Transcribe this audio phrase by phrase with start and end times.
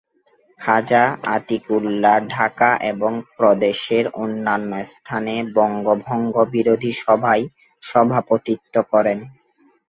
[0.59, 1.03] খাজা
[1.35, 7.43] আতিকুল্লাহ ঢাকা এবং প্রদেশের অন্যান্য স্থানে বঙ্গভঙ্গ বিরোধী সভায়
[7.83, 9.19] সভাপতিত্ব করেন।